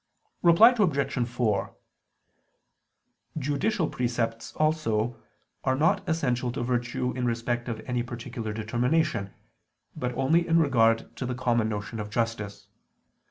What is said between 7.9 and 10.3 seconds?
particular determination, but